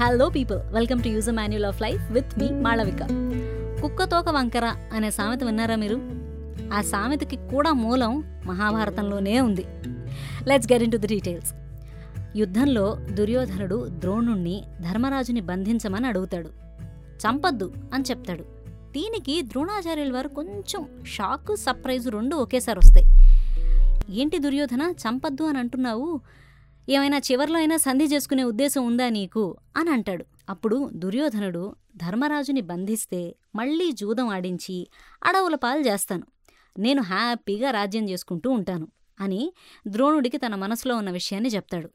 Hello 0.00 0.28
people 0.28 0.58
welcome 0.58 1.02
to 1.02 1.08
user 1.08 1.34
manual 1.34 1.64
of 1.64 1.82
life 1.82 2.12
with 2.12 2.38
me 2.38 2.50
Malavika 2.50 3.02
కుక్క 3.82 4.04
తోక 4.04 4.28
వంకర 4.28 4.74
అనే 4.92 5.10
సామెత 5.10 5.44
విన్నారా 5.44 5.76
మీరు? 5.76 5.96
ఆ 6.74 6.80
సామెతకి 6.80 7.36
కూడా 7.36 7.72
మూలం 7.72 8.42
మహాభారతంలోనే 8.46 9.40
ఉంది. 9.40 9.64
Let's 10.48 10.72
get 10.72 10.82
into 10.92 10.96
the 10.96 11.06
details 11.06 11.54
యుద్ధంలో 12.36 12.98
దుర్యోధనుడు 13.10 13.88
ద్రోణుణ్ణి 13.88 14.64
ధర్మరాజుని 14.80 15.40
బంధించమని 15.40 16.06
అడుగుతాడు. 16.06 16.48
చంపద్దు 17.24 17.72
అని 17.94 18.04
చెప్తాడు. 18.10 18.42
దీనికి 18.92 19.42
ద్రోణాచార్యుల 19.42 20.12
వారు 20.12 20.28
కొంచెం 20.28 20.86
షాక్ 21.06 21.56
సర్ప్రైజ్ 21.56 22.08
రెండు 22.08 22.36
ఒకేసారి 22.36 22.78
వస్తాయి. 22.78 23.06
ఏంటి 24.20 24.38
దుర్యోధన? 24.38 24.92
చంపద్దు 25.04 25.42
అని 25.42 25.58
అంటున్నావు? 25.58 26.20
ఏమైనా 26.88 27.18
చివర్లో 27.18 27.56
అయినా 27.56 27.76
సంధి 27.76 28.04
చేసుకునే 28.04 28.44
ఉద్దేశం 28.44 28.86
ఉందా 28.86 29.08
నీకు? 29.08 29.56
అని 29.76 29.90
అంటాడు. 29.90 30.24
అప్పుడు 30.48 30.90
దుర్యోధనుడు 30.92 31.76
ధర్మరాజుని 31.96 32.60
బంధిస్తే 32.60 33.36
మళ్ళీ 33.56 33.92
జూదం 33.92 34.28
ఆడించి 34.28 34.88
అడవుల 35.24 35.54
పాలు 35.54 35.80
చేస్తాను. 35.80 36.26
నేను 36.78 37.02
హ్యాపీగా 37.02 37.70
రాజ్యం 37.70 38.08
చేసుకుంటూ 38.08 38.50
ఉంటాను 38.50 38.88
అని 39.20 39.52
ద్రోణుడికి 39.88 40.36
తన 40.36 40.54
మనసులో 40.54 40.96
ఉన్న 40.96 41.10
విషయాన్ని 41.10 41.50
చెప్తాడు. 41.50 41.90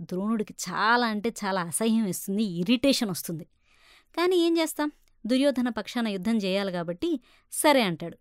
ద్రోణుడికి 0.00 0.54
చాలా 0.70 1.06
అంటే 1.06 1.30
చాలా 1.30 1.60
అసహ్యం 1.60 2.06
ఇస్తుంది 2.06 2.44
ఇరిటేషన్ 2.44 3.10
వస్తుంది. 3.10 3.44
కానీ 4.16 4.36
ఏం 4.36 4.58
చేస్తాం? 4.58 4.92
దుర్యోధన 5.26 5.68
పక్షాన 5.68 6.08
యుద్ధం 6.08 6.38
చేయాలి 6.38 6.72
కాబట్టి 6.72 7.20
సరే 7.52 7.82
అంటాడు. 7.82 8.18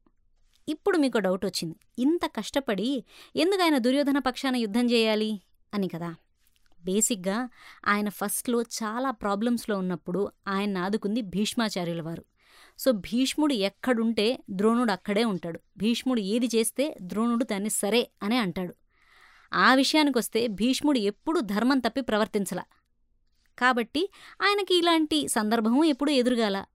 ఇప్పుడు 0.70 0.98
మీకు 0.98 1.18
డౌట్ 1.18 1.46
వచ్చింది. 1.46 1.76
ఇంత 2.00 2.26
కష్టపడి 2.26 3.04
ఎందుకు 3.36 3.64
ఆయన 3.64 3.78
దుర్యోధన 3.78 4.20
పక్షాన 4.20 4.56
యుద్ధం 4.56 4.92
చేయాలి? 4.92 5.42
అని 5.74 5.88
కదా. 5.88 6.16
బేసిక్గా 6.86 7.50
ఆయన 7.88 8.10
ఫస్ట్లో 8.10 8.62
చాలా 8.62 9.12
ప్రాబ్లమ్స్లో 9.12 9.78
ఉన్నప్పుడు 9.78 10.32
ఆయన 10.48 10.78
ఆదుకుంది 10.78 11.22
భీష్మాచార్యుల 11.22 12.02
వారు. 12.02 12.26
సో 12.80 12.92
భీష్ముడు 12.92 13.54
ఎక్కడుంటే 13.54 14.40
ద్రోణుడు 14.50 14.92
అక్కడే 14.92 15.26
ఉంటాడు. 15.26 15.60
భీష్ముడు 15.78 16.20
ఏది 16.20 16.50
చేస్తే 16.56 16.96
ద్రోణుడు 17.02 17.44
దాన్ని 17.44 17.70
సరే 17.70 18.10
అనే 18.24 18.38
అంటాడు. 18.38 18.76
ఆ 19.54 19.74
విషయానికి 19.74 20.18
వస్తే 20.18 20.48
భీష్ముడు 20.48 21.00
ఎప్పుడూ 21.00 21.42
ధర్మం 21.42 21.80
తప్పి 21.80 22.02
ప్రవర్తించలా. 22.02 22.64
కాబట్టి 23.60 24.10
ఆయనకి 24.42 24.76
ఇలాంటి 24.76 25.28
సందర్భం 25.28 25.84
ఎప్పుడూ 25.84 26.12
ఎదురుగాల. 26.12 26.66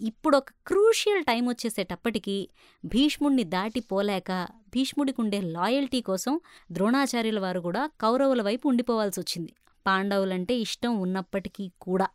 ఇప్పుడు 0.00 0.36
ఒక 0.36 0.50
క్రూషియల్ 0.66 1.24
టైం 1.24 1.48
వచ్చేసేటప్పటికీ 1.48 2.48
భీష్ముణ్ణి 2.84 3.44
దాటిపోలేక 3.44 4.48
భీష్ముడికుండే 4.74 5.40
లాయల్టీ 5.40 6.00
కోసం 6.00 6.40
ద్రోణాచార్యుల 6.72 7.40
వారు 7.40 7.60
కూడా 7.60 7.90
కౌరవుల 8.00 8.42
వైపు 8.42 8.68
ఉండిపోవాల్సి 8.68 9.20
వచ్చింది 9.20 9.52
పాండవులంటే 9.86 10.54
ఇష్టం 10.54 11.00
ఉన్నప్పటికీ 11.00 11.72
కూడా. 11.80 12.06